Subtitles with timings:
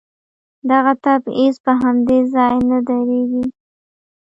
[0.69, 3.45] دغه تبعيض په همدې ځای نه درېږي.